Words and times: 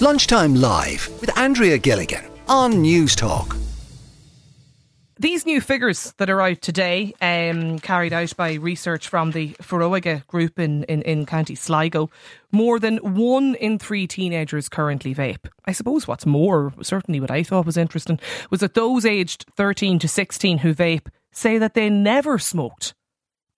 Lunchtime 0.00 0.54
Live 0.54 1.08
with 1.20 1.36
Andrea 1.36 1.76
Gilligan 1.76 2.24
on 2.46 2.74
Newstalk. 2.74 3.58
These 5.18 5.44
new 5.44 5.60
figures 5.60 6.14
that 6.18 6.30
are 6.30 6.40
out 6.40 6.60
today, 6.60 7.14
um, 7.20 7.80
carried 7.80 8.12
out 8.12 8.36
by 8.36 8.54
research 8.54 9.08
from 9.08 9.32
the 9.32 9.54
Foróige 9.54 10.24
group 10.28 10.60
in, 10.60 10.84
in, 10.84 11.02
in 11.02 11.26
County 11.26 11.56
Sligo, 11.56 12.10
more 12.52 12.78
than 12.78 12.98
one 12.98 13.56
in 13.56 13.76
three 13.80 14.06
teenagers 14.06 14.68
currently 14.68 15.16
vape. 15.16 15.48
I 15.64 15.72
suppose 15.72 16.06
what's 16.06 16.24
more, 16.24 16.72
certainly 16.80 17.18
what 17.18 17.32
I 17.32 17.42
thought 17.42 17.66
was 17.66 17.76
interesting, 17.76 18.20
was 18.50 18.60
that 18.60 18.74
those 18.74 19.04
aged 19.04 19.46
13 19.56 19.98
to 19.98 20.06
16 20.06 20.58
who 20.58 20.74
vape 20.74 21.08
say 21.32 21.58
that 21.58 21.74
they 21.74 21.90
never 21.90 22.38
smoked 22.38 22.94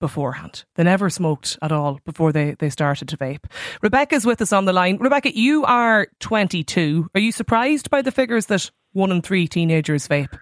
beforehand. 0.01 0.65
They 0.75 0.83
never 0.83 1.09
smoked 1.09 1.57
at 1.61 1.71
all 1.71 2.01
before 2.03 2.33
they, 2.33 2.55
they 2.59 2.69
started 2.69 3.07
to 3.07 3.17
vape. 3.17 3.45
Rebecca's 3.81 4.25
with 4.25 4.41
us 4.41 4.51
on 4.51 4.65
the 4.65 4.73
line. 4.73 4.97
Rebecca, 4.97 5.33
you 5.33 5.63
are 5.63 6.07
22. 6.19 7.09
Are 7.15 7.21
you 7.21 7.31
surprised 7.31 7.89
by 7.89 8.01
the 8.01 8.11
figures 8.11 8.47
that 8.47 8.69
one 8.91 9.11
in 9.11 9.21
three 9.21 9.47
teenagers 9.47 10.09
vape? 10.09 10.37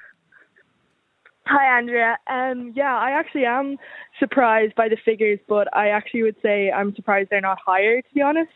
Hi, 1.45 1.77
Andrea. 1.77 2.17
Um, 2.27 2.73
yeah, 2.75 2.95
I 2.95 3.11
actually 3.11 3.45
am 3.45 3.77
surprised 4.19 4.73
by 4.75 4.89
the 4.89 4.97
figures, 5.03 5.39
but 5.47 5.67
I 5.75 5.89
actually 5.89 6.23
would 6.23 6.35
say 6.41 6.71
I'm 6.71 6.95
surprised 6.95 7.29
they're 7.29 7.41
not 7.41 7.59
higher, 7.63 8.01
to 8.01 8.13
be 8.13 8.21
honest. 8.21 8.51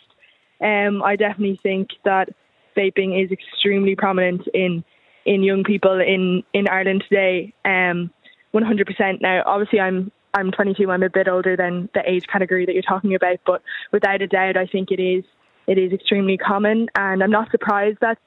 Um, 0.62 1.04
I 1.04 1.16
definitely 1.16 1.60
think 1.62 1.90
that 2.06 2.30
vaping 2.76 3.24
is 3.24 3.32
extremely 3.32 3.96
prominent 3.96 4.42
in 4.54 4.84
in 5.26 5.42
young 5.42 5.64
people 5.64 6.00
in, 6.02 6.44
in 6.54 6.68
Ireland 6.68 7.04
today. 7.08 7.54
Um, 7.64 8.12
100%. 8.54 9.22
Now, 9.22 9.42
obviously, 9.46 9.80
I'm 9.80 10.12
I'm 10.34 10.52
22. 10.52 10.90
I'm 10.90 11.04
a 11.04 11.10
bit 11.10 11.28
older 11.28 11.56
than 11.56 11.90
the 11.94 12.02
age 12.10 12.26
category 12.28 12.66
that 12.66 12.74
you're 12.74 12.82
talking 12.82 13.16
about, 13.16 13.40
but 13.46 13.62
without 13.92 14.22
a 14.22 14.28
doubt, 14.28 14.58
I 14.58 14.66
think 14.66 14.92
it 14.92 15.02
is 15.02 15.24
it 15.68 15.78
is 15.78 15.94
extremely 15.94 16.38
common, 16.38 16.88
and 16.96 17.24
I'm 17.24 17.32
not 17.32 17.50
surprised 17.52 18.00
that 18.02 18.18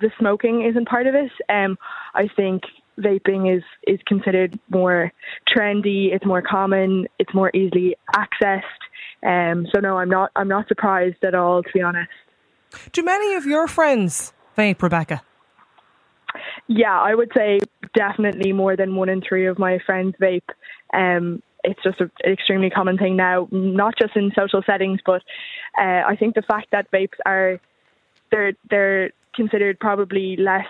the 0.00 0.10
smoking 0.18 0.62
isn't 0.68 0.88
part 0.88 1.06
of 1.06 1.14
it. 1.14 1.30
Um, 1.48 1.78
I 2.14 2.28
think 2.28 2.64
vaping 2.98 3.56
is 3.56 3.62
is 3.86 4.00
considered 4.06 4.58
more 4.68 5.12
trendy. 5.48 6.12
It's 6.12 6.26
more 6.26 6.42
common. 6.42 7.06
It's 7.18 7.32
more 7.32 7.50
easily 7.54 7.96
accessed. 8.14 8.62
Um, 9.24 9.66
so 9.72 9.80
no, 9.80 9.98
I'm 9.98 10.10
not. 10.10 10.30
I'm 10.36 10.48
not 10.48 10.68
surprised 10.68 11.24
at 11.24 11.34
all, 11.34 11.62
to 11.62 11.70
be 11.72 11.80
honest. 11.80 12.10
Do 12.92 13.02
many 13.02 13.34
of 13.34 13.46
your 13.46 13.68
friends 13.68 14.32
vape, 14.56 14.82
Rebecca? 14.82 15.22
Yeah, 16.66 16.98
I 16.98 17.14
would 17.14 17.30
say 17.36 17.60
definitely 17.94 18.52
more 18.52 18.76
than 18.76 18.94
one 18.96 19.08
in 19.08 19.20
three 19.20 19.46
of 19.46 19.58
my 19.58 19.78
friends 19.84 20.14
vape. 20.20 20.48
Um, 20.94 21.42
it's 21.64 21.82
just 21.82 22.00
an 22.00 22.10
extremely 22.24 22.70
common 22.70 22.98
thing 22.98 23.16
now, 23.16 23.48
not 23.50 23.94
just 24.00 24.16
in 24.16 24.32
social 24.36 24.62
settings, 24.64 25.00
but 25.04 25.22
uh, 25.78 26.02
I 26.06 26.16
think 26.18 26.34
the 26.34 26.42
fact 26.42 26.68
that 26.72 26.90
vapes 26.90 27.18
are 27.24 27.60
they're 28.30 28.52
they're 28.68 29.10
considered 29.34 29.78
probably 29.78 30.36
less 30.36 30.66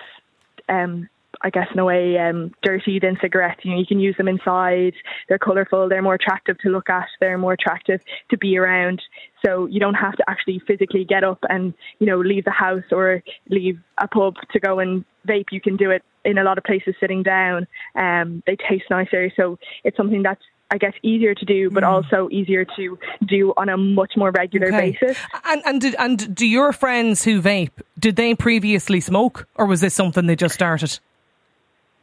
um, 0.68 1.08
I 1.40 1.50
guess 1.50 1.66
in 1.72 1.78
a 1.78 1.84
way 1.84 2.18
um, 2.18 2.52
dirty 2.62 2.98
than 2.98 3.18
cigarettes. 3.20 3.60
You 3.64 3.72
know, 3.72 3.78
you 3.78 3.86
can 3.86 4.00
use 4.00 4.16
them 4.16 4.28
inside. 4.28 4.94
They're 5.28 5.38
colourful. 5.38 5.88
They're 5.88 6.02
more 6.02 6.14
attractive 6.14 6.58
to 6.58 6.68
look 6.68 6.88
at. 6.88 7.08
They're 7.20 7.38
more 7.38 7.54
attractive 7.54 8.00
to 8.30 8.38
be 8.38 8.56
around. 8.58 9.02
So 9.44 9.66
you 9.66 9.80
don't 9.80 9.94
have 9.94 10.16
to 10.16 10.24
actually 10.28 10.62
physically 10.66 11.04
get 11.04 11.24
up 11.24 11.38
and 11.48 11.74
you 11.98 12.06
know 12.06 12.18
leave 12.18 12.44
the 12.44 12.50
house 12.50 12.84
or 12.92 13.22
leave 13.48 13.80
a 13.98 14.06
pub 14.06 14.34
to 14.52 14.60
go 14.60 14.78
and 14.78 15.04
vape. 15.26 15.46
You 15.50 15.60
can 15.60 15.76
do 15.76 15.90
it 15.90 16.02
in 16.24 16.38
a 16.38 16.44
lot 16.44 16.58
of 16.58 16.64
places 16.64 16.94
sitting 17.00 17.22
down. 17.22 17.66
Um, 17.96 18.42
they 18.46 18.56
taste 18.56 18.84
nicer, 18.90 19.32
so 19.36 19.58
it's 19.84 19.96
something 19.96 20.22
that's 20.22 20.42
I 20.72 20.78
guess 20.78 20.94
easier 21.02 21.34
to 21.34 21.44
do, 21.44 21.70
but 21.70 21.82
mm. 21.82 21.88
also 21.88 22.30
easier 22.30 22.64
to 22.64 22.98
do 23.26 23.52
on 23.58 23.68
a 23.68 23.76
much 23.76 24.12
more 24.16 24.30
regular 24.30 24.68
okay. 24.68 24.92
basis. 24.92 25.18
And 25.44 25.62
and 25.66 25.80
did, 25.82 25.94
and 25.98 26.34
do 26.34 26.46
your 26.46 26.72
friends 26.72 27.22
who 27.22 27.42
vape 27.42 27.72
did 27.98 28.16
they 28.16 28.34
previously 28.34 29.00
smoke, 29.00 29.46
or 29.54 29.66
was 29.66 29.82
this 29.82 29.92
something 29.92 30.26
they 30.26 30.34
just 30.34 30.54
started? 30.54 30.98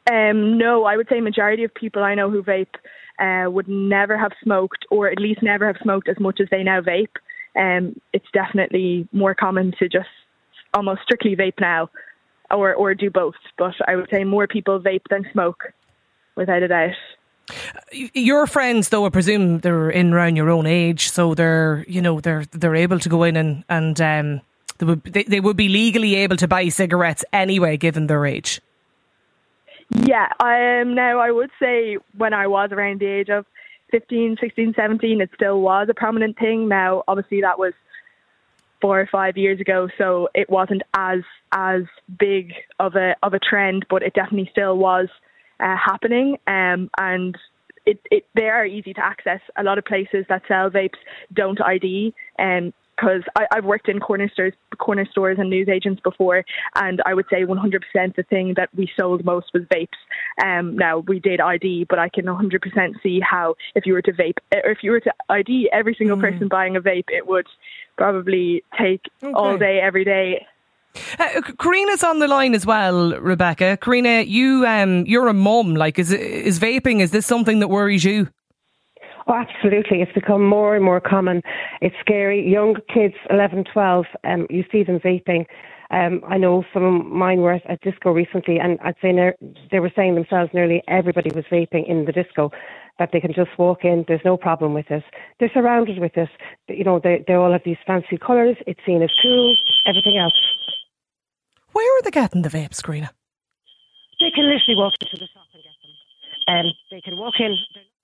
Um, 0.10 0.60
no, 0.60 0.86
I 0.86 0.98
would 0.98 1.10
say 1.10 1.20
majority 1.20 1.64
of 1.64 1.74
people 1.74 2.04
I 2.04 2.14
know 2.14 2.30
who 2.30 2.44
vape 2.44 2.76
uh, 3.18 3.50
would 3.50 3.68
never 3.68 4.16
have 4.18 4.34
smoked, 4.44 4.86
or 4.92 5.10
at 5.10 5.20
least 5.20 5.42
never 5.42 5.66
have 5.66 5.78
smoked 5.82 6.08
as 6.08 6.20
much 6.20 6.40
as 6.40 6.48
they 6.52 6.62
now 6.62 6.82
vape. 6.82 7.16
Um, 7.56 8.00
it's 8.14 8.26
definitely 8.34 9.08
more 9.12 9.34
common 9.34 9.74
to 9.80 9.90
just 9.90 10.10
almost 10.76 11.02
strictly 11.02 11.36
vape 11.36 11.60
now, 11.60 11.90
or 12.52 12.76
or 12.76 12.94
do 12.94 13.10
both. 13.10 13.40
But 13.58 13.74
I 13.88 13.96
would 13.96 14.10
say 14.12 14.24
more 14.26 14.46
people 14.46 14.80
vape 14.80 15.08
than 15.10 15.26
smoke, 15.34 15.74
without 16.36 16.62
a 16.62 16.68
doubt. 16.68 16.92
Your 17.92 18.48
friends, 18.48 18.90
though, 18.90 19.06
I 19.06 19.10
presume 19.10 19.60
they're 19.60 19.90
in 19.90 20.14
around 20.14 20.36
your 20.36 20.50
own 20.50 20.66
age, 20.66 21.10
so 21.10 21.34
they're 21.34 21.86
you 21.88 22.02
know 22.02 22.20
they're 22.20 22.46
they're 22.52 22.76
able 22.76 23.00
to 23.00 23.10
go 23.10 23.24
in 23.24 23.36
and 23.36 23.64
and 23.70 24.00
um, 24.02 24.42
they 24.78 24.86
would 24.86 25.04
they, 25.04 25.24
they 25.24 25.40
would 25.40 25.58
be 25.58 25.70
legally 25.70 26.16
able 26.16 26.38
to 26.38 26.48
buy 26.48 26.70
cigarettes 26.70 27.24
anyway, 27.34 27.78
given 27.78 28.08
their 28.08 28.26
age. 28.26 28.62
Yeah, 29.92 30.28
um, 30.40 30.94
now 30.94 31.20
I 31.20 31.32
would 31.32 31.50
say 31.60 31.98
when 32.16 32.34
I 32.34 32.48
was 32.48 32.72
around 32.72 33.00
the 33.00 33.08
age 33.08 33.30
of 33.30 33.46
15, 33.92 34.38
16, 34.40 34.74
17, 34.76 35.22
it 35.22 35.32
still 35.34 35.62
was 35.62 35.88
a 35.90 35.96
prominent 35.96 36.38
thing. 36.38 36.68
Now, 36.68 37.04
obviously, 37.08 37.42
that 37.42 37.58
was 37.58 37.74
four 38.82 39.00
or 39.00 39.08
five 39.08 39.36
years 39.36 39.60
ago, 39.60 39.90
so 39.98 40.30
it 40.34 40.50
wasn't 40.50 40.84
as 40.94 41.22
as 41.52 41.84
big 42.20 42.54
of 42.80 42.96
a 42.96 43.16
of 43.24 43.34
a 43.34 43.40
trend, 43.40 43.86
but 43.90 44.04
it 44.04 44.14
definitely 44.14 44.50
still 44.52 44.78
was 44.78 45.08
uh, 45.60 45.76
happening. 45.76 46.38
Um, 46.48 46.90
and 46.98 47.38
it, 47.86 48.00
it 48.12 48.26
they 48.36 48.50
are 48.50 48.66
easy 48.66 48.94
to 48.94 49.04
access. 49.04 49.42
A 49.58 49.64
lot 49.64 49.78
of 49.78 49.86
places 49.86 50.26
that 50.30 50.44
sell 50.48 50.70
vapes 50.70 51.00
don't 51.34 51.62
ID, 51.62 52.14
and 52.38 52.74
because 53.00 53.24
I've 53.52 53.66
worked 53.66 53.88
in 53.88 54.00
corner 54.00 54.30
stores, 54.30 54.54
corner 54.78 55.06
stores 55.10 55.38
and 55.40 55.50
news 55.50 55.70
agents 55.70 56.02
before, 56.02 56.44
and 56.76 57.02
I 57.06 57.14
would 57.14 57.26
say 57.32 57.44
100% 57.44 58.16
the 58.16 58.24
thing 58.24 58.56
that 58.58 58.70
we 58.76 58.90
sold 59.00 59.24
most 59.24 59.52
was 59.54 59.64
vapes. 59.64 59.88
Um, 60.44 60.76
now 60.76 61.00
we 61.00 61.20
did 61.20 61.40
ID, 61.40 61.86
but 61.90 62.00
I 62.00 62.10
can 62.10 62.26
100% 62.26 63.02
see 63.02 63.20
how 63.22 63.56
if 63.76 63.86
you 63.86 63.94
were 63.94 64.02
to 64.02 64.12
vape, 64.12 64.40
or 64.52 64.72
if 64.72 64.80
you 64.84 64.92
were 64.92 65.00
to 65.00 65.14
ID 65.30 65.70
every 65.72 65.96
single 65.96 66.18
mm. 66.18 66.22
person 66.22 66.48
buying 66.48 66.76
a 66.76 66.82
vape, 66.82 67.10
it 67.10 67.28
would 67.28 67.48
probably 67.98 68.64
take 68.78 69.02
okay. 69.24 69.34
all 69.34 69.58
day, 69.58 69.80
every 69.80 70.04
day. 70.04 70.46
Uh, 71.20 71.42
Karina's 71.60 72.04
on 72.04 72.20
the 72.20 72.28
line 72.28 72.56
as 72.56 72.66
well, 72.66 73.18
Rebecca. 73.20 73.78
Karina, 73.78 74.22
you 74.22 74.66
um, 74.66 75.06
you're 75.06 75.28
a 75.28 75.34
mum. 75.34 75.76
Like, 75.76 76.00
is 76.00 76.12
is 76.12 76.60
vaping? 76.60 77.00
Is 77.00 77.12
this 77.12 77.26
something 77.26 77.60
that 77.60 77.68
worries 77.68 78.04
you? 78.04 78.28
Oh, 79.28 79.36
absolutely. 79.36 80.02
It's 80.02 80.12
become 80.14 80.44
more 80.46 80.76
and 80.76 80.84
more 80.84 81.00
common. 81.00 81.44
It's 81.82 81.96
scary. 82.00 82.50
Young 82.50 82.78
kids, 82.92 83.14
11, 83.30 83.66
12, 83.72 84.06
um, 84.24 84.48
you 84.50 84.64
see 84.72 84.84
them 84.84 85.00
vaping. 85.00 85.46
Um, 85.92 86.22
I 86.28 86.38
know 86.38 86.64
some 86.74 86.84
of 86.84 87.06
mine 87.06 87.42
were 87.42 87.54
at 87.54 87.82
disco 87.82 88.12
recently, 88.12 88.58
and 88.60 88.80
I'd 88.84 88.96
say 89.02 89.12
ne- 89.12 89.38
they 89.72 89.80
were 89.80 89.92
saying 89.96 90.16
themselves 90.16 90.50
nearly 90.52 90.82
everybody 90.88 91.30
was 91.34 91.46
vaping 91.52 91.88
in 91.88 92.06
the 92.06 92.12
disco, 92.12 92.52
that 93.00 93.10
they 93.14 93.20
can 93.20 93.34
just 93.34 93.58
walk 93.58 93.84
in, 93.84 94.04
there's 94.08 94.22
no 94.26 94.38
problem 94.38 94.74
with 94.74 94.88
this. 94.88 95.04
They're 95.40 95.52
surrounded 95.54 96.00
with 96.00 96.14
this. 96.14 96.30
You 96.68 96.84
know, 96.84 97.00
they, 97.02 97.24
they 97.28 97.34
all 97.34 97.52
have 97.52 97.62
these 97.64 97.78
fancy 97.88 98.18
colours, 98.18 98.58
it's 98.68 98.80
seen 98.86 99.02
as 99.02 99.10
cool, 99.22 99.56
everything 99.88 100.18
else. 100.18 100.34
Where 101.72 101.98
are 101.98 102.02
they 102.04 102.12
getting 102.12 102.42
the 102.42 102.50
vapes, 102.50 102.82
Karina? 102.84 103.12
They 104.20 104.32
can 104.32 104.46
literally 104.46 104.76
walk 104.76 104.94
into 105.02 105.18
the 105.18 105.28
shop 105.28 105.48
and 105.54 105.64
get 105.64 105.72
them. 105.82 106.66
Um, 106.66 106.72
they 106.92 107.02
can 107.02 107.18
walk 107.18 107.36
in. 107.40 107.56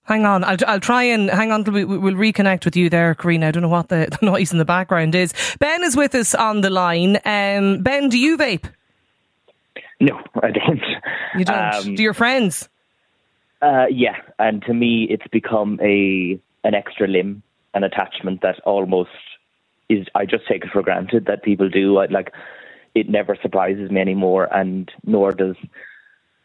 Hang 0.04 0.26
on, 0.26 0.44
I'll, 0.44 0.58
I'll 0.68 0.80
try 0.80 1.02
and 1.02 1.32
hang 1.32 1.52
on 1.52 1.64
till 1.64 1.74
we, 1.74 1.84
we'll 1.84 2.14
reconnect 2.14 2.64
with 2.64 2.76
you 2.76 2.92
there, 2.92 3.16
Karina. 3.16 3.48
I 3.48 3.52
don't 3.52 3.64
know 3.64 3.70
what 3.70 3.90
the, 3.90 4.08
the 4.20 4.26
noise 4.26 4.52
in 4.52 4.60
the 4.60 4.66
background 4.66 5.16
is. 5.16 5.34
Ben 5.60 5.84
is 5.84 5.96
with 5.98 6.14
us 6.14 6.36
on 6.36 6.62
the 6.62 6.70
line. 6.70 7.18
Um, 7.26 7.82
ben, 7.82 8.10
do 8.10 8.20
you 8.20 8.38
vape? 8.38 8.70
No, 10.00 10.22
I 10.44 10.52
don't. 10.52 10.82
You 11.36 11.46
don't. 11.46 11.76
Um, 11.76 11.96
do 11.96 12.04
your 12.04 12.14
friends? 12.14 12.70
Uh, 13.62 13.86
yeah, 13.90 14.18
and 14.38 14.62
to 14.64 14.74
me, 14.74 15.08
it's 15.10 15.28
become 15.32 15.80
a 15.82 16.40
an 16.64 16.76
extra 16.76 17.08
limb, 17.08 17.42
an 17.74 17.84
attachment 17.84 18.42
that 18.42 18.60
almost 18.66 19.10
is. 19.90 20.06
I 20.14 20.26
just 20.26 20.48
take 20.48 20.64
it 20.66 20.72
for 20.72 20.84
granted 20.84 21.26
that 21.26 21.44
people 21.44 21.70
do. 21.70 21.98
I, 21.98 22.06
like, 22.08 22.32
it 22.96 23.10
never 23.10 23.38
surprises 23.42 23.92
me 23.92 24.02
anymore, 24.02 24.48
and 24.56 24.90
nor 25.06 25.34
does 25.34 25.58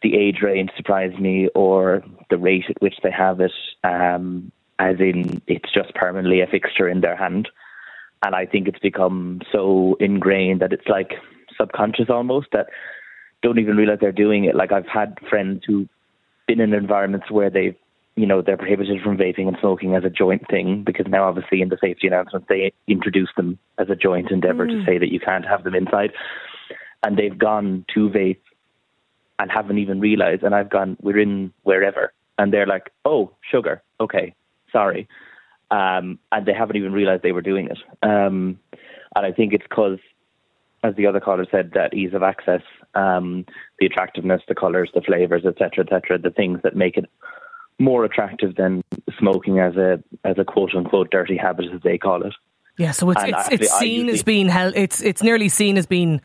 the 0.02 0.16
age 0.16 0.38
range 0.42 0.70
surprise 0.76 1.16
me 1.18 1.48
or 1.54 2.02
the 2.28 2.38
rate 2.38 2.64
at 2.68 2.82
which 2.82 2.96
they 3.02 3.10
have 3.10 3.40
it, 3.40 3.52
um, 3.84 4.50
as 4.78 4.96
in 4.98 5.40
it's 5.46 5.72
just 5.72 5.94
permanently 5.94 6.40
a 6.40 6.46
fixture 6.46 6.88
in 6.88 7.00
their 7.00 7.16
hand. 7.16 7.48
And 8.22 8.34
I 8.34 8.46
think 8.46 8.68
it's 8.68 8.78
become 8.78 9.40
so 9.52 9.96
ingrained 10.00 10.60
that 10.60 10.72
it's 10.72 10.88
like 10.88 11.12
subconscious 11.56 12.10
almost 12.10 12.48
that 12.52 12.66
don't 13.42 13.58
even 13.58 13.76
realize 13.76 13.98
they're 14.00 14.12
doing 14.12 14.44
it. 14.44 14.54
Like 14.54 14.72
I've 14.72 14.86
had 14.86 15.18
friends 15.28 15.62
who've 15.66 15.88
been 16.46 16.60
in 16.60 16.74
environments 16.74 17.30
where 17.30 17.50
they've 17.50 17.76
you 18.20 18.26
know, 18.26 18.42
they're 18.42 18.58
prohibited 18.58 19.00
from 19.02 19.16
vaping 19.16 19.48
and 19.48 19.56
smoking 19.60 19.94
as 19.94 20.04
a 20.04 20.10
joint 20.10 20.46
thing 20.50 20.84
because 20.84 21.06
now 21.08 21.24
obviously 21.24 21.62
in 21.62 21.70
the 21.70 21.78
safety 21.80 22.06
announcement 22.06 22.46
they 22.48 22.70
introduce 22.86 23.30
them 23.34 23.58
as 23.78 23.88
a 23.88 23.96
joint 23.96 24.30
endeavour 24.30 24.66
mm. 24.66 24.78
to 24.78 24.84
say 24.84 24.98
that 24.98 25.10
you 25.10 25.18
can't 25.18 25.46
have 25.46 25.64
them 25.64 25.74
inside. 25.74 26.12
And 27.02 27.16
they've 27.16 27.36
gone 27.36 27.86
to 27.94 28.10
vape 28.10 28.42
and 29.38 29.50
haven't 29.50 29.78
even 29.78 30.00
realized. 30.00 30.42
And 30.42 30.54
I've 30.54 30.68
gone, 30.68 30.98
we're 31.00 31.18
in 31.18 31.54
wherever. 31.62 32.12
And 32.36 32.52
they're 32.52 32.66
like, 32.66 32.90
oh, 33.06 33.32
sugar. 33.50 33.82
Okay, 34.00 34.34
sorry. 34.70 35.08
Um, 35.70 36.18
and 36.30 36.44
they 36.44 36.52
haven't 36.52 36.76
even 36.76 36.92
realized 36.92 37.22
they 37.22 37.32
were 37.32 37.40
doing 37.40 37.68
it. 37.68 37.78
Um, 38.02 38.58
and 39.16 39.24
I 39.24 39.32
think 39.32 39.54
it's 39.54 39.66
because 39.66 39.98
as 40.84 40.94
the 40.96 41.06
other 41.06 41.20
caller 41.20 41.46
said, 41.50 41.72
that 41.74 41.94
ease 41.94 42.12
of 42.14 42.22
access, 42.22 42.62
um, 42.94 43.46
the 43.78 43.86
attractiveness, 43.86 44.42
the 44.48 44.54
colours, 44.54 44.90
the 44.94 45.00
flavours, 45.00 45.44
etc., 45.46 45.84
etc., 45.84 46.18
the 46.18 46.30
things 46.30 46.60
that 46.62 46.76
make 46.76 46.96
it 46.96 47.08
more 47.80 48.04
attractive 48.04 48.54
than 48.54 48.82
smoking 49.18 49.58
as 49.58 49.74
a 49.76 50.00
as 50.24 50.36
a 50.38 50.44
quote 50.44 50.74
unquote 50.76 51.10
dirty 51.10 51.36
habit, 51.36 51.66
as 51.74 51.80
they 51.82 51.98
call 51.98 52.22
it. 52.24 52.34
Yeah, 52.78 52.92
so 52.92 53.10
it's 53.10 53.22
And 53.22 53.34
it's, 53.34 53.48
it's 53.50 53.78
seen 53.78 54.06
usually- 54.06 54.12
as 54.12 54.22
being 54.22 54.48
hel- 54.48 54.72
it's 54.76 55.02
it's 55.02 55.22
nearly 55.22 55.48
seen 55.48 55.76
as 55.76 55.86
being 55.86 56.20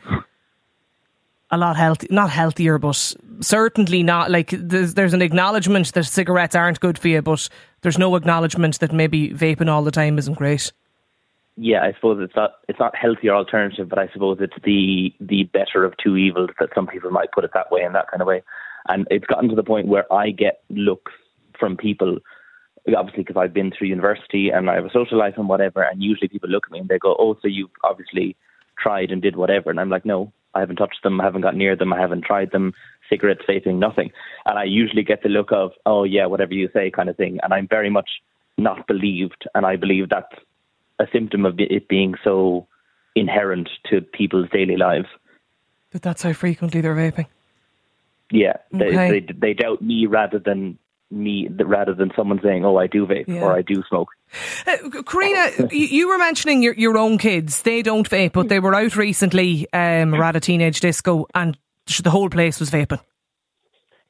a 1.50 1.56
lot 1.56 1.76
healthy, 1.76 2.08
not 2.10 2.30
healthier, 2.30 2.78
but 2.78 3.14
certainly 3.40 4.02
not 4.02 4.30
like 4.30 4.50
there's, 4.50 4.94
there's 4.94 5.14
an 5.14 5.22
acknowledgement 5.22 5.92
that 5.94 6.04
cigarettes 6.04 6.54
aren't 6.56 6.80
good 6.80 6.98
for 6.98 7.08
you, 7.08 7.22
but 7.22 7.48
there's 7.82 7.98
no 7.98 8.16
acknowledgement 8.16 8.80
that 8.80 8.92
maybe 8.92 9.30
vaping 9.30 9.68
all 9.68 9.84
the 9.84 9.90
time 9.92 10.18
isn't 10.18 10.34
great. 10.38 10.72
yeah, 11.56 11.82
I 11.82 11.92
suppose 11.94 12.18
it's 12.20 12.34
not 12.36 12.52
it's 12.68 12.78
not 12.80 12.94
healthier 12.96 13.34
alternative, 13.34 13.88
but 13.88 13.98
I 13.98 14.08
suppose 14.12 14.38
it's 14.40 14.56
the 14.64 15.14
the 15.20 15.44
better 15.44 15.84
of 15.84 15.94
two 16.02 16.16
evils 16.16 16.50
that 16.58 16.70
some 16.74 16.86
people 16.86 17.10
might 17.10 17.32
put 17.32 17.44
it 17.44 17.50
that 17.54 17.70
way 17.70 17.82
in 17.82 17.92
that 17.92 18.10
kind 18.10 18.20
of 18.22 18.26
way. 18.28 18.42
And 18.88 19.06
it's 19.10 19.26
gotten 19.26 19.48
to 19.48 19.56
the 19.56 19.62
point 19.64 19.86
where 19.88 20.10
I 20.12 20.30
get 20.30 20.60
looks 20.70 21.12
from 21.58 21.76
people, 21.76 22.18
obviously 22.96 23.22
because 23.24 23.36
I've 23.36 23.54
been 23.54 23.72
through 23.72 23.88
university 23.88 24.50
and 24.50 24.70
I 24.70 24.74
have 24.74 24.84
a 24.84 24.90
social 24.90 25.18
life 25.18 25.34
and 25.36 25.48
whatever. 25.48 25.82
And 25.82 26.02
usually 26.02 26.28
people 26.28 26.48
look 26.48 26.66
at 26.66 26.72
me 26.72 26.78
and 26.78 26.88
they 26.88 26.98
go, 26.98 27.16
"Oh, 27.18 27.34
so 27.40 27.48
you've 27.48 27.70
obviously 27.84 28.36
tried 28.78 29.10
and 29.10 29.22
did 29.22 29.36
whatever." 29.36 29.70
And 29.70 29.80
I'm 29.80 29.90
like, 29.90 30.04
"No, 30.04 30.32
I 30.54 30.60
haven't 30.60 30.76
touched 30.76 31.02
them. 31.02 31.20
I 31.20 31.24
haven't 31.24 31.42
got 31.42 31.56
near 31.56 31.76
them. 31.76 31.92
I 31.92 32.00
haven't 32.00 32.24
tried 32.24 32.50
them. 32.52 32.74
Cigarettes, 33.08 33.42
vaping, 33.48 33.78
nothing." 33.78 34.10
And 34.44 34.58
I 34.58 34.64
usually 34.64 35.02
get 35.02 35.22
the 35.22 35.28
look 35.28 35.52
of, 35.52 35.72
"Oh 35.84 36.04
yeah, 36.04 36.26
whatever 36.26 36.54
you 36.54 36.68
say," 36.72 36.90
kind 36.90 37.08
of 37.08 37.16
thing. 37.16 37.38
And 37.42 37.52
I'm 37.52 37.66
very 37.68 37.90
much 37.90 38.22
not 38.58 38.86
believed, 38.86 39.46
and 39.54 39.66
I 39.66 39.76
believe 39.76 40.08
that's 40.08 40.34
a 40.98 41.06
symptom 41.12 41.44
of 41.44 41.60
it 41.60 41.88
being 41.88 42.14
so 42.24 42.66
inherent 43.14 43.68
to 43.90 44.00
people's 44.00 44.48
daily 44.50 44.76
lives. 44.76 45.08
But 45.92 46.02
that's 46.02 46.22
how 46.22 46.32
frequently 46.32 46.80
they're 46.80 46.94
vaping. 46.94 47.26
Yeah, 48.30 48.56
they, 48.72 48.86
Okay. 48.88 49.20
they 49.20 49.32
they 49.32 49.54
doubt 49.54 49.82
me 49.82 50.06
rather 50.06 50.38
than 50.38 50.78
me 51.10 51.48
rather 51.64 51.94
than 51.94 52.10
someone 52.16 52.40
saying, 52.42 52.64
"Oh, 52.64 52.76
I 52.76 52.86
do 52.86 53.06
vape 53.06 53.28
Yeah. 53.28 53.42
or 53.42 53.52
I 53.52 53.62
do 53.62 53.82
smoke." 53.88 54.08
Uh, 54.66 55.02
Karina, 55.02 55.68
you 55.70 55.86
you 55.86 56.08
were 56.08 56.18
mentioning 56.18 56.62
your, 56.62 56.74
your 56.74 56.98
own 56.98 57.18
kids. 57.18 57.62
They 57.62 57.82
don't 57.82 58.08
vape, 58.08 58.32
but 58.32 58.48
they 58.48 58.60
were 58.60 58.74
out 58.74 58.96
recently 58.96 59.66
um, 59.72 60.14
at 60.14 60.36
a 60.36 60.40
teenage 60.40 60.80
disco 60.80 61.26
and 61.34 61.56
the 62.02 62.10
whole 62.10 62.28
place 62.28 62.58
was 62.58 62.70
vaping. 62.70 63.00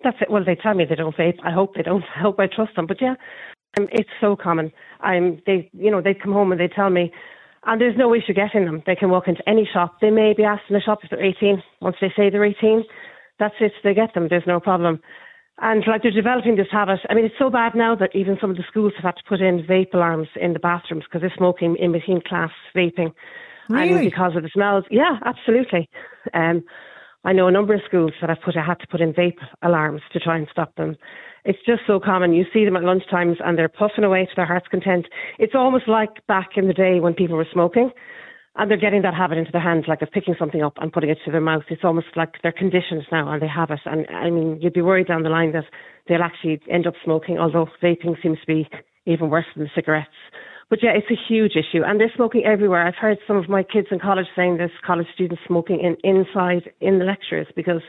That's 0.03 0.17
it. 0.21 0.31
Well, 0.31 0.45
they 0.45 0.55
tell 0.55 0.75
me 0.75 0.85
they 0.85 0.95
don't 0.95 1.17
vape. 1.17 1.39
I 1.45 1.51
hope 1.51 1.75
they 1.75 1.83
don't. 1.83 2.05
I 2.17 2.21
hope 2.21 2.39
I 2.39 2.47
trust 2.47 2.75
them. 2.77 2.87
But 2.87 3.01
yeah, 3.01 3.15
um, 3.79 3.89
it's 3.93 4.11
so 4.21 4.37
common. 4.37 4.73
I'm 5.01 5.43
they, 5.47 5.71
you 5.73 5.91
know, 5.91 6.01
they 6.01 6.15
come 6.15 6.33
home 6.33 6.53
and 6.53 6.61
they 6.61 6.69
tell 6.69 6.91
me, 6.91 7.13
and 7.65 7.81
there's 7.81 7.97
no 7.99 8.15
issue 8.15 8.33
getting 8.33 8.65
them. 8.65 8.83
They 8.87 8.97
can 8.97 9.11
walk 9.11 9.29
into 9.29 9.47
any 9.49 9.69
shop. 9.71 10.01
They 10.01 10.11
may 10.11 10.33
be 10.35 10.45
asked 10.45 10.65
in 10.71 10.75
the 10.75 10.81
shop 10.81 11.01
if 11.03 11.11
they're 11.11 11.25
18. 11.25 11.63
Once 11.81 11.97
they 12.01 12.13
say 12.17 12.31
they're 12.31 12.45
18, 12.45 12.85
that's 13.39 13.55
it. 13.61 13.73
They 13.85 13.95
get 13.95 14.15
them. 14.15 14.29
There's 14.31 14.47
no 14.47 14.61
problem. 14.61 15.01
And 15.59 15.83
like 15.87 16.03
they're 16.03 16.11
developing 16.11 16.57
this 16.57 16.67
habit. 16.71 17.01
I 17.09 17.15
mean, 17.15 17.25
it's 17.25 17.35
so 17.39 17.49
bad 17.49 17.75
now 17.75 17.95
that 17.97 18.15
even 18.15 18.37
some 18.41 18.51
of 18.51 18.57
the 18.57 18.65
schools 18.69 18.93
have 18.97 19.05
had 19.05 19.17
to 19.17 19.23
put 19.27 19.41
in 19.41 19.63
vape 19.63 19.95
alarms 19.95 20.29
in 20.39 20.53
the 20.53 20.59
bathrooms 20.59 21.05
because 21.05 21.23
they're 21.23 21.33
smoking 21.37 21.77
in 21.77 21.93
between 21.93 22.21
class 22.21 22.51
vaping. 22.75 23.13
Really? 23.69 23.93
And 23.93 24.11
because 24.11 24.37
of 24.37 24.43
the 24.43 24.51
smells. 24.53 24.85
Yeah, 24.91 25.19
absolutely. 25.25 25.89
Um, 26.35 26.63
I 27.25 27.33
know 27.33 27.49
a 27.49 27.53
number 27.53 27.75
of 27.75 27.81
schools 27.87 28.13
that 28.21 28.31
I've 28.31 28.41
put 28.41 28.57
I 28.57 28.65
had 28.65 28.79
to 28.81 28.87
put 28.87 29.01
in 29.01 29.13
vape 29.13 29.41
alarms 29.63 30.03
to 30.13 30.21
try 30.21 30.37
and 30.37 30.47
stop 30.51 30.77
them. 30.77 30.97
It's 31.45 31.59
just 31.65 31.83
so 31.87 31.99
common. 32.01 32.35
You 32.35 32.45
see 32.53 32.65
them 32.65 32.77
at 32.77 32.83
lunchtimes 32.83 33.37
and 33.45 33.57
they're 33.59 33.69
puffing 33.69 34.05
away 34.05 34.27
to 34.27 34.33
their 34.37 34.47
heart's 34.47 34.69
content. 34.69 35.07
It's 35.39 35.55
almost 35.55 35.89
like 35.89 36.25
back 36.27 36.51
in 36.57 36.69
the 36.69 36.75
day 36.75 37.01
when 37.01 37.15
people 37.15 37.37
were 37.37 37.47
smoking 37.53 37.91
and 38.59 38.71
they're 38.71 38.79
getting 38.79 39.03
that 39.03 39.15
habit 39.15 39.39
into 39.39 39.53
their 39.53 39.61
hands, 39.61 39.85
like 39.87 40.03
of 40.03 40.11
picking 40.11 40.35
something 40.39 40.63
up 40.63 40.75
and 40.79 40.93
putting 40.93 41.11
it 41.11 41.19
to 41.25 41.31
their 41.31 41.41
mouth. 41.41 41.65
It's 41.69 41.85
almost 41.85 42.09
like 42.17 42.35
they're 42.43 42.53
conditioned 42.53 43.07
now 43.13 43.31
and 43.31 43.41
they 43.43 43.49
have 43.49 43.71
it. 43.71 43.81
And 43.85 44.07
I 44.09 44.31
mean, 44.31 44.59
you'd 44.61 44.73
be 44.73 44.83
worried 44.83 45.09
down 45.09 45.23
the 45.23 45.29
line 45.29 45.53
that 45.53 45.65
they'll 46.09 46.23
actually 46.23 46.61
end 46.71 46.87
up 46.87 46.95
smoking, 47.05 47.39
although 47.39 47.69
vaping 47.83 48.21
seems 48.23 48.41
to 48.41 48.47
be 48.47 48.69
even 49.05 49.31
worse 49.31 49.47
than 49.57 49.71
cigarettes. 49.75 50.09
But 50.69 50.81
yeah, 50.83 50.91
it's 50.97 51.11
a 51.11 51.33
huge 51.33 51.53
issue, 51.53 51.85
and 51.85 52.01
they're 52.01 52.11
smoking 52.17 52.45
everywhere. 52.45 52.87
I've 52.87 52.97
heard 53.01 53.19
some 53.29 53.37
of 53.37 53.49
my 53.49 53.63
kids 53.63 53.87
in 53.93 54.01
college 54.01 54.27
saying 54.35 54.57
there's 54.57 54.73
college 54.85 55.07
students 55.15 55.43
smoking 55.47 55.79
in 55.81 55.97
inside 56.03 56.71
in 56.81 56.99
the 56.99 57.05
lectures 57.05 57.47
because, 57.55 57.83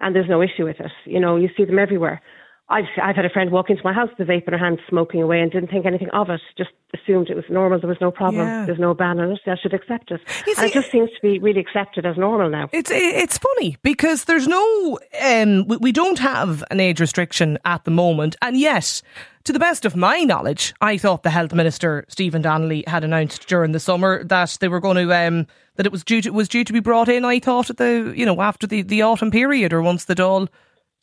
and 0.00 0.16
there's 0.16 0.28
no 0.28 0.42
issue 0.42 0.64
with 0.64 0.80
it. 0.80 0.90
You 1.04 1.20
know, 1.20 1.36
you 1.36 1.48
see 1.56 1.64
them 1.64 1.78
everywhere. 1.78 2.20
I've 2.70 2.84
I've 3.02 3.16
had 3.16 3.24
a 3.24 3.30
friend 3.30 3.50
walk 3.50 3.70
into 3.70 3.82
my 3.82 3.94
house 3.94 4.10
with 4.18 4.28
a 4.28 4.30
vape 4.30 4.46
in 4.46 4.52
her 4.52 4.58
hand, 4.58 4.78
smoking 4.88 5.22
away, 5.22 5.40
and 5.40 5.50
didn't 5.50 5.70
think 5.70 5.86
anything 5.86 6.10
of 6.10 6.28
it. 6.28 6.40
Just 6.56 6.70
assumed 6.92 7.30
it 7.30 7.34
was 7.34 7.46
normal. 7.48 7.80
There 7.80 7.88
was 7.88 8.00
no 8.00 8.10
problem. 8.10 8.46
Yeah. 8.46 8.66
There's 8.66 8.78
no 8.78 8.92
ban 8.92 9.18
on 9.20 9.32
it. 9.32 9.40
I 9.46 9.56
should 9.56 9.72
accept 9.72 10.10
it. 10.10 10.20
You 10.46 10.54
and 10.58 10.66
it 10.66 10.74
just 10.74 10.90
seems 10.90 11.08
to 11.10 11.20
be 11.22 11.38
really 11.38 11.60
accepted 11.60 12.04
as 12.04 12.18
normal 12.18 12.50
now. 12.50 12.68
It's 12.72 12.90
it's 12.92 13.38
funny 13.38 13.78
because 13.82 14.24
there's 14.24 14.46
no 14.46 14.98
um 15.22 15.66
we, 15.66 15.78
we 15.78 15.92
don't 15.92 16.18
have 16.18 16.62
an 16.70 16.78
age 16.78 17.00
restriction 17.00 17.58
at 17.64 17.84
the 17.84 17.90
moment, 17.90 18.36
and 18.42 18.58
yet, 18.58 19.00
to 19.44 19.52
the 19.54 19.58
best 19.58 19.86
of 19.86 19.96
my 19.96 20.20
knowledge, 20.20 20.74
I 20.82 20.98
thought 20.98 21.22
the 21.22 21.30
health 21.30 21.54
minister 21.54 22.04
Stephen 22.08 22.42
Donnelly 22.42 22.84
had 22.86 23.02
announced 23.02 23.48
during 23.48 23.72
the 23.72 23.80
summer 23.80 24.22
that 24.24 24.58
they 24.60 24.68
were 24.68 24.80
going 24.80 24.96
to 24.96 25.10
um 25.14 25.46
that 25.76 25.86
it 25.86 25.92
was 25.92 26.04
due 26.04 26.20
to 26.20 26.30
was 26.30 26.50
due 26.50 26.64
to 26.64 26.72
be 26.74 26.80
brought 26.80 27.08
in. 27.08 27.24
I 27.24 27.38
thought 27.38 27.70
at 27.70 27.78
the 27.78 28.12
you 28.14 28.26
know 28.26 28.42
after 28.42 28.66
the 28.66 28.82
the 28.82 29.00
autumn 29.00 29.30
period 29.30 29.72
or 29.72 29.80
once 29.80 30.04
the 30.04 30.14
Dáil 30.14 30.48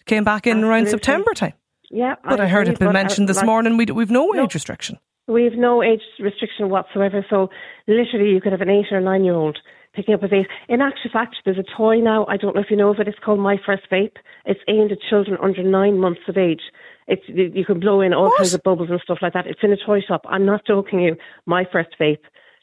came 0.05 0.23
back 0.23 0.47
in 0.47 0.63
around 0.63 0.87
September 0.89 1.33
time. 1.33 1.53
Yeah, 1.91 2.15
But 2.23 2.39
I, 2.39 2.47
heard 2.47 2.67
it 2.67 2.79
been 2.79 2.89
uh, 2.89 2.93
mentioned 2.93 3.29
this 3.29 3.37
like- 3.37 3.45
morning. 3.45 3.77
We 3.77 3.85
we've 3.85 4.09
no, 4.11 4.27
No. 4.31 4.43
age 4.43 4.53
restriction. 4.53 4.97
We've 5.27 5.53
no 5.57 5.81
age 5.81 6.01
restriction 6.19 6.69
whatsoever. 6.69 7.25
So 7.29 7.49
literally, 7.87 8.29
you 8.31 8.41
could 8.41 8.51
have 8.51 8.61
an 8.61 8.69
eight 8.69 8.91
or 8.91 9.01
nine 9.01 9.23
year 9.23 9.33
old 9.35 9.57
picking 9.93 10.13
up 10.13 10.21
a 10.23 10.27
vape. 10.27 10.45
In 10.67 10.81
actual 10.81 11.09
fact, 11.11 11.37
there's 11.45 11.57
a 11.57 11.63
toy 11.77 11.97
now. 11.99 12.25
I 12.27 12.37
don't 12.37 12.53
know 12.55 12.61
if 12.61 12.69
you 12.69 12.75
know 12.77 12.89
of 12.89 12.99
it. 12.99 13.07
It's 13.07 13.17
called 13.23 13.39
My 13.39 13.57
First 13.65 13.83
Vape. 13.91 14.17
It's 14.45 14.59
aimed 14.67 14.91
at 14.91 14.99
children 15.09 15.37
under 15.41 15.63
nine 15.63 15.99
months 15.99 16.21
of 16.27 16.37
age. 16.37 16.61
It's 17.07 17.23
you 17.27 17.51
you 17.53 17.65
can 17.65 17.79
blow 17.79 18.01
in 18.01 18.13
all 18.13 18.25
What? 18.25 18.37
kinds 18.37 18.53
of 18.53 18.61
bubbles 18.63 18.89
and 18.91 18.99
stuff 19.01 19.19
like 19.21 19.33
that. 19.33 19.47
It's 19.47 19.61
in 19.63 19.71
a 19.71 19.77
toy 19.77 20.01
shop. 20.01 20.25
I'm 20.27 20.45
not 20.45 20.65
joking 20.67 20.99
you. 21.01 21.15
My 21.45 21.65
First 21.71 21.95
Vape, 21.99 22.19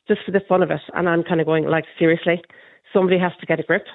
just 0.08 0.20
for 0.24 0.30
the 0.32 0.40
fun 0.48 0.62
of 0.62 0.70
it. 0.70 0.80
And 0.94 1.08
I'm 1.08 1.22
kind 1.24 1.40
of 1.40 1.46
going 1.46 1.64
like 1.64 1.84
seriously, 1.98 2.42
somebody 2.92 3.18
has 3.18 3.32
to 3.40 3.46
get 3.46 3.60
a 3.60 3.62
grip 3.64 3.86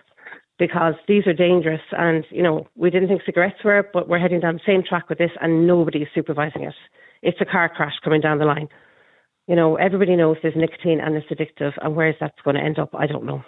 because 0.59 0.95
these 1.07 1.25
are 1.27 1.33
dangerous. 1.33 1.81
And 1.91 2.25
you 2.31 2.43
know, 2.43 2.67
we 2.75 2.89
didn't 2.89 3.07
think 3.09 3.21
cigarettes 3.25 3.63
were, 3.63 3.87
but 3.93 4.07
we're 4.07 4.19
heading 4.19 4.39
down 4.39 4.55
the 4.55 4.61
same 4.65 4.83
track 4.87 5.09
with 5.09 5.17
this, 5.17 5.31
and 5.41 5.67
nobody 5.67 5.99
is 5.99 6.07
supervising 6.13 6.63
it. 6.63 6.73
It's 7.21 7.41
a 7.41 7.45
car 7.45 7.69
crash 7.69 7.93
coming 8.03 8.21
down 8.21 8.39
the 8.39 8.45
line. 8.45 8.69
You 9.47 9.55
know, 9.55 9.75
everybody 9.75 10.15
knows 10.15 10.37
there's 10.41 10.55
nicotine 10.55 10.99
and 10.99 11.15
it's 11.15 11.27
addictive, 11.27 11.73
and 11.81 11.95
where's 11.95 12.15
that 12.19 12.33
going 12.43 12.55
to 12.55 12.61
end 12.61 12.79
up? 12.79 12.93
I 12.93 13.07
don't 13.07 13.25
know. 13.25 13.43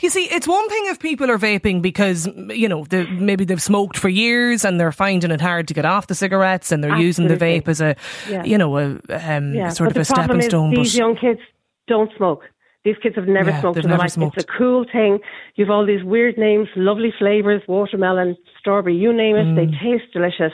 You 0.00 0.10
see, 0.10 0.24
it's 0.24 0.48
one 0.48 0.68
thing 0.68 0.86
if 0.86 0.98
people 0.98 1.30
are 1.30 1.38
vaping 1.38 1.80
because 1.82 2.26
you 2.26 2.68
know 2.68 2.84
they, 2.84 3.06
maybe 3.06 3.44
they've 3.44 3.62
smoked 3.62 3.96
for 3.96 4.08
years 4.08 4.64
and 4.64 4.80
they're 4.80 4.90
finding 4.90 5.30
it 5.30 5.40
hard 5.40 5.68
to 5.68 5.74
get 5.74 5.84
off 5.84 6.08
the 6.08 6.16
cigarettes 6.16 6.72
and 6.72 6.82
they're 6.82 6.96
using 6.96 7.28
the 7.28 7.36
vape 7.36 7.68
as 7.68 7.80
a 7.80 7.94
Yeah. 8.28 8.42
you 8.44 8.58
know 8.58 8.76
a 8.76 8.84
um, 9.10 9.54
Yeah, 9.54 9.68
sort 9.68 9.90
but 9.90 9.96
of 9.96 10.00
a 10.00 10.04
stepping 10.04 10.40
is 10.40 10.46
stone. 10.46 10.70
These 10.70 10.94
But 10.94 10.98
young 10.98 11.16
kids 11.16 11.40
don't 11.86 12.10
smoke. 12.16 12.42
These 12.84 12.96
kids 13.02 13.16
have 13.16 13.26
never 13.26 13.50
Yeah, 13.50 13.60
smoked 13.60 13.78
in 13.78 13.88
their 13.88 13.98
life. 13.98 14.10
smoked. 14.12 14.36
It's 14.36 14.44
a 14.44 14.58
cool 14.58 14.84
thing. 14.90 15.18
You've 15.56 15.70
all 15.70 15.84
these 15.84 16.04
weird 16.04 16.38
names, 16.38 16.68
lovely 16.76 17.12
flavors, 17.18 17.62
watermelon, 17.68 18.36
strawberry, 18.58 18.94
you 18.96 19.12
name 19.12 19.36
it. 19.36 19.54
They 19.56 19.66
Mm. 19.66 19.80
taste 19.80 20.12
delicious 20.12 20.52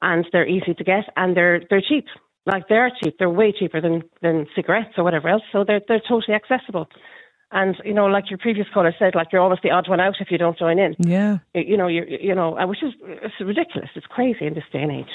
and 0.00 0.24
they're 0.32 0.46
easy 0.46 0.74
to 0.74 0.84
get 0.84 1.04
and 1.16 1.36
they're 1.36 1.60
they're 1.68 1.80
cheap. 1.80 2.06
Like 2.46 2.68
they're 2.68 2.90
cheap. 3.02 3.16
They're 3.18 3.30
way 3.30 3.52
cheaper 3.52 3.80
than, 3.80 4.02
than 4.22 4.46
cigarettes 4.54 4.94
or 4.98 5.04
whatever 5.04 5.28
else. 5.28 5.42
So 5.52 5.64
they're 5.64 5.80
they're 5.88 6.00
totally 6.08 6.34
accessible. 6.36 6.88
And 7.52 7.74
you 7.84 7.94
know, 7.94 8.06
like 8.06 8.30
your 8.30 8.38
previous 8.38 8.68
caller 8.72 8.94
said, 8.98 9.14
like 9.14 9.28
you're 9.32 9.42
almost 9.42 9.62
the 9.62 9.70
odd 9.70 9.88
one 9.88 10.00
out 10.00 10.20
if 10.20 10.30
you 10.30 10.38
don't 10.38 10.58
join 10.58 10.78
in. 10.78 10.94
yeah. 10.98 11.38
You- 11.54 11.62
You 11.70 11.76
know, 11.76 11.86
you 11.88 12.04
you 12.28 12.34
know, 12.34 12.56
uh, 12.58 12.66
which 12.66 12.82
is 12.82 12.92
it's 13.02 13.38
ridiculous. 13.40 13.90
It's 13.94 14.06
crazy 14.06 14.46
in 14.46 14.54
this 14.54 14.64
day 14.72 14.82
and 14.82 14.92
age. 14.92 15.14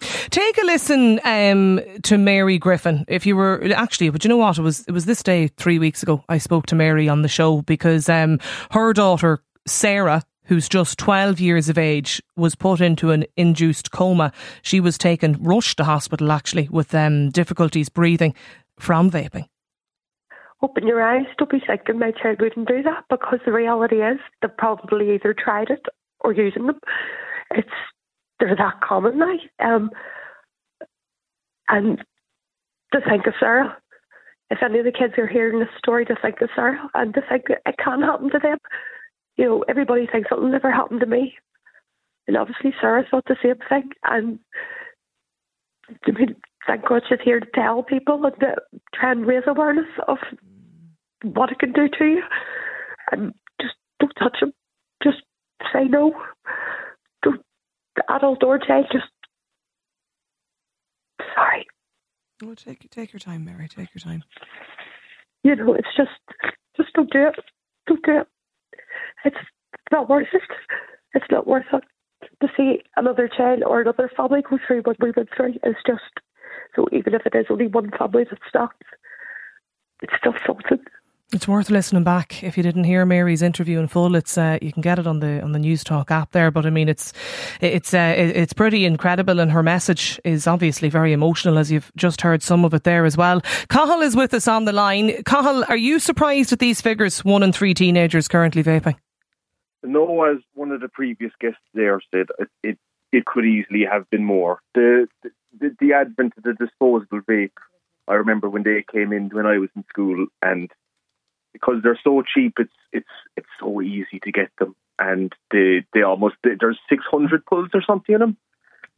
Take 0.00 0.58
a 0.58 0.64
listen 0.64 1.20
um, 1.24 1.80
to 2.02 2.18
Mary 2.18 2.58
Griffin. 2.58 3.04
If 3.08 3.26
you 3.26 3.36
were 3.36 3.68
actually, 3.74 4.10
but 4.10 4.24
you 4.24 4.28
know 4.28 4.36
what? 4.36 4.58
It 4.58 4.62
was 4.62 4.84
it 4.86 4.92
was 4.92 5.06
this 5.06 5.22
day 5.22 5.48
three 5.48 5.78
weeks 5.78 6.02
ago. 6.02 6.24
I 6.28 6.38
spoke 6.38 6.66
to 6.66 6.74
Mary 6.74 7.08
on 7.08 7.22
the 7.22 7.28
show 7.28 7.62
because 7.62 8.08
um, 8.08 8.38
her 8.70 8.92
daughter 8.92 9.40
Sarah, 9.66 10.22
who's 10.44 10.68
just 10.68 10.98
twelve 10.98 11.40
years 11.40 11.68
of 11.68 11.78
age, 11.78 12.22
was 12.36 12.54
put 12.54 12.80
into 12.80 13.10
an 13.10 13.24
induced 13.36 13.90
coma. 13.90 14.32
She 14.62 14.80
was 14.80 14.98
taken 14.98 15.36
rushed 15.42 15.78
to 15.78 15.84
hospital 15.84 16.30
actually 16.30 16.68
with 16.68 16.94
um, 16.94 17.30
difficulties 17.30 17.88
breathing 17.88 18.34
from 18.78 19.10
vaping. 19.10 19.46
open 20.62 20.86
your 20.86 21.02
eyes. 21.02 21.26
Don't 21.38 21.50
be 21.50 21.60
thinking 21.66 21.98
my 21.98 22.12
child 22.12 22.40
wouldn't 22.40 22.68
do 22.68 22.82
that 22.82 23.04
because 23.10 23.40
the 23.44 23.52
reality 23.52 23.96
is 23.96 24.18
they've 24.42 24.56
probably 24.56 25.14
either 25.14 25.34
tried 25.34 25.70
it 25.70 25.84
or 26.20 26.32
using 26.32 26.66
them. 26.66 26.80
It's 27.50 27.68
they're 28.40 28.56
that 28.56 28.80
common 28.80 29.18
now. 29.18 29.36
Um, 29.60 29.90
and 31.68 31.98
to 32.92 33.00
think 33.08 33.26
of 33.26 33.34
Sarah. 33.38 33.76
If 34.50 34.62
any 34.62 34.78
of 34.78 34.86
the 34.86 34.92
kids 34.92 35.14
are 35.18 35.26
hearing 35.26 35.58
this 35.58 35.68
story, 35.76 36.06
to 36.06 36.16
think 36.22 36.40
of 36.40 36.48
Sarah 36.54 36.88
and 36.94 37.12
to 37.14 37.20
think 37.28 37.44
it 37.50 37.74
can 37.82 38.00
happen 38.00 38.30
to 38.30 38.38
them. 38.42 38.58
You 39.36 39.44
know, 39.44 39.64
everybody 39.68 40.06
thinks 40.06 40.30
it'll 40.32 40.48
never 40.48 40.72
happen 40.72 40.98
to 41.00 41.06
me. 41.06 41.34
And 42.26 42.36
obviously 42.36 42.72
Sarah 42.80 43.04
thought 43.10 43.24
the 43.26 43.36
same 43.42 43.56
thing 43.68 43.90
and 44.04 44.38
I 46.06 46.10
mean, 46.10 46.36
thank 46.66 46.86
God 46.86 47.02
she's 47.08 47.18
here 47.24 47.40
to 47.40 47.46
tell 47.54 47.82
people 47.82 48.24
and 48.24 48.34
to 48.40 48.54
try 48.94 49.12
and 49.12 49.26
raise 49.26 49.44
awareness 49.46 49.86
of 50.06 50.18
what 51.22 51.50
it 51.50 51.58
can 51.58 51.72
do 51.72 51.88
to 51.98 52.04
you. 52.04 52.22
And 53.10 53.32
just 53.60 53.74
don't 54.00 54.12
touch 54.18 54.38
them. 54.40 54.52
Just 55.02 55.18
say 55.72 55.84
no 55.84 56.12
closed 58.06 58.40
door 58.40 58.58
child. 58.58 58.86
Just 58.92 59.06
sorry. 61.34 61.66
Oh, 62.42 62.54
take 62.54 62.88
take 62.90 63.12
your 63.12 63.20
time, 63.20 63.44
Mary. 63.44 63.68
Take 63.68 63.94
your 63.94 64.00
time. 64.00 64.22
You 65.42 65.56
know, 65.56 65.74
it's 65.74 65.88
just 65.96 66.10
just 66.76 66.92
don't 66.94 67.10
do 67.10 67.26
it. 67.28 67.34
Don't 67.86 68.04
do 68.04 68.20
it. 68.20 68.26
It's 69.24 69.36
not 69.90 70.08
worth 70.08 70.28
it. 70.32 70.42
It's 71.14 71.26
not 71.30 71.46
worth 71.46 71.66
it 71.72 71.84
to 72.40 72.48
see 72.56 72.82
another 72.96 73.28
child 73.28 73.62
or 73.64 73.80
another 73.80 74.10
family 74.16 74.42
go 74.48 74.58
through 74.66 74.82
what 74.82 75.00
we 75.00 75.12
went 75.16 75.28
through. 75.36 75.54
It's 75.62 75.80
just 75.86 76.02
so 76.76 76.86
even 76.92 77.14
if 77.14 77.22
it 77.26 77.34
is 77.34 77.46
only 77.50 77.66
one 77.66 77.90
family 77.96 78.24
that 78.28 78.38
stops, 78.48 78.86
it's 80.02 80.12
still 80.18 80.34
something. 80.46 80.84
It's 81.30 81.46
worth 81.46 81.68
listening 81.68 82.04
back 82.04 82.42
if 82.42 82.56
you 82.56 82.62
didn't 82.62 82.84
hear 82.84 83.04
Mary's 83.04 83.42
interview 83.42 83.78
in 83.80 83.88
full. 83.88 84.16
It's 84.16 84.38
uh, 84.38 84.56
you 84.62 84.72
can 84.72 84.80
get 84.80 84.98
it 84.98 85.06
on 85.06 85.20
the 85.20 85.42
on 85.42 85.52
the 85.52 85.58
Newstalk 85.58 86.10
app 86.10 86.32
there. 86.32 86.50
But 86.50 86.64
I 86.64 86.70
mean, 86.70 86.88
it's 86.88 87.12
it's 87.60 87.92
uh, 87.92 88.14
it's 88.16 88.54
pretty 88.54 88.86
incredible, 88.86 89.38
and 89.38 89.52
her 89.52 89.62
message 89.62 90.18
is 90.24 90.46
obviously 90.46 90.88
very 90.88 91.12
emotional, 91.12 91.58
as 91.58 91.70
you've 91.70 91.92
just 91.96 92.22
heard 92.22 92.42
some 92.42 92.64
of 92.64 92.72
it 92.72 92.84
there 92.84 93.04
as 93.04 93.18
well. 93.18 93.42
Cahill 93.68 94.00
is 94.00 94.16
with 94.16 94.32
us 94.32 94.48
on 94.48 94.64
the 94.64 94.72
line. 94.72 95.22
Cahill, 95.24 95.66
are 95.68 95.76
you 95.76 95.98
surprised 95.98 96.54
at 96.54 96.60
these 96.60 96.80
figures? 96.80 97.22
One 97.22 97.42
in 97.42 97.52
three 97.52 97.74
teenagers 97.74 98.26
currently 98.26 98.64
vaping. 98.64 98.96
No, 99.82 100.24
as 100.24 100.38
one 100.54 100.72
of 100.72 100.80
the 100.80 100.88
previous 100.88 101.32
guests 101.38 101.60
there 101.74 102.00
said, 102.10 102.28
it 102.38 102.48
it, 102.62 102.78
it 103.12 103.26
could 103.26 103.44
easily 103.44 103.84
have 103.84 104.08
been 104.08 104.24
more. 104.24 104.60
The, 104.74 105.08
the 105.60 105.76
the 105.78 105.92
advent 105.92 106.32
of 106.38 106.44
the 106.44 106.54
disposable 106.54 107.20
vape. 107.20 107.50
I 108.08 108.14
remember 108.14 108.48
when 108.48 108.62
they 108.62 108.82
came 108.90 109.12
in 109.12 109.28
when 109.28 109.44
I 109.44 109.58
was 109.58 109.68
in 109.76 109.84
school, 109.90 110.28
and 110.40 110.70
because 111.60 111.82
they're 111.82 112.00
so 112.02 112.22
cheap, 112.22 112.54
it's 112.58 112.72
it's 112.92 113.14
it's 113.36 113.48
so 113.60 113.80
easy 113.82 114.18
to 114.22 114.32
get 114.32 114.50
them, 114.58 114.74
and 114.98 115.32
they 115.50 115.84
they 115.92 116.02
almost 116.02 116.36
they, 116.44 116.50
there's 116.58 116.78
600 116.88 117.44
pulls 117.46 117.70
or 117.74 117.82
something 117.82 118.14
in 118.14 118.20
them. 118.20 118.36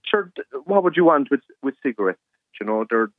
Sure, 0.05 0.33
what 0.65 0.85
would 0.85 0.97
you 0.97 1.05
want 1.05 1.31
with 1.31 1.43
with 1.63 1.75
cigarettes? 1.83 2.21
You 2.61 2.67
know, 2.67 2.85
they're 2.89 3.11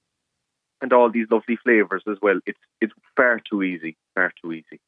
and 0.81 0.93
all 0.93 1.11
these 1.11 1.27
lovely 1.29 1.57
flavors 1.57 2.03
as 2.09 2.17
well. 2.21 2.39
It's 2.45 2.59
it's 2.79 2.93
far 3.15 3.39
too 3.49 3.63
easy, 3.63 3.97
far 4.15 4.33
too 4.41 4.53
easy. 4.53 4.79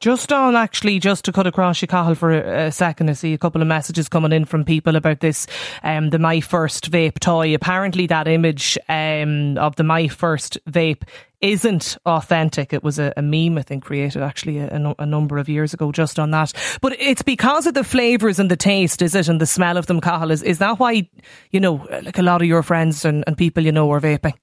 Just 0.00 0.32
on 0.32 0.54
actually, 0.54 1.00
just 1.00 1.24
to 1.24 1.32
cut 1.32 1.48
across 1.48 1.76
Chicago 1.76 2.14
for 2.14 2.30
a, 2.30 2.66
a, 2.66 2.72
second, 2.72 3.10
I 3.10 3.14
see 3.14 3.34
a 3.34 3.38
couple 3.38 3.60
of 3.60 3.66
messages 3.66 4.08
coming 4.08 4.30
in 4.30 4.44
from 4.44 4.64
people 4.64 4.94
about 4.94 5.18
this, 5.18 5.48
um, 5.82 6.10
the 6.10 6.20
My 6.20 6.40
First 6.40 6.88
vape 6.92 7.18
toy. 7.18 7.52
Apparently, 7.52 8.06
that 8.06 8.28
image 8.28 8.78
um, 8.88 9.58
of 9.58 9.74
the 9.74 9.82
My 9.82 10.06
First 10.06 10.56
vape 10.70 11.02
isn't 11.40 11.98
authentic. 12.06 12.72
It 12.72 12.84
was 12.84 13.00
a, 13.00 13.12
a 13.16 13.22
meme, 13.22 13.58
I 13.58 13.62
think, 13.62 13.84
created 13.84 14.22
actually 14.22 14.58
a, 14.58 14.94
a, 15.00 15.06
number 15.06 15.36
of 15.36 15.48
years 15.48 15.74
ago 15.74 15.90
just 15.90 16.20
on 16.20 16.30
that. 16.30 16.52
But 16.80 16.94
it's 17.00 17.22
because 17.22 17.66
of 17.66 17.74
the 17.74 17.82
flavours 17.82 18.38
and 18.38 18.48
the 18.48 18.56
taste, 18.56 19.02
is 19.02 19.16
it, 19.16 19.26
and 19.26 19.40
the 19.40 19.46
smell 19.46 19.76
of 19.76 19.86
them, 19.86 20.00
Cahill? 20.00 20.30
Is, 20.30 20.44
is 20.44 20.58
that 20.58 20.78
why, 20.78 21.08
you 21.50 21.58
know, 21.58 21.86
like 22.02 22.18
a 22.18 22.22
lot 22.22 22.40
of 22.40 22.46
your 22.46 22.62
friends 22.62 23.04
and, 23.04 23.24
and 23.26 23.36
people 23.36 23.64
you 23.64 23.72
know 23.72 23.90
are 23.90 24.00
vaping? 24.00 24.34